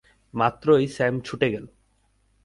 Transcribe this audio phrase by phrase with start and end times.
[0.33, 1.65] মাত্রই স্যাম ছুটে গেল।